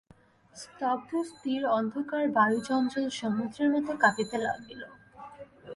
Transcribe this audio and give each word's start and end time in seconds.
স্তব্ধ 0.55 1.09
স্থির 1.31 1.61
অন্ধকার 1.77 2.23
বায়ুচঞ্চল 2.37 3.05
সমুদ্রের 3.19 3.69
মতো 3.73 3.91
কাঁপিতে 4.03 4.37
লাগিল। 4.45 4.81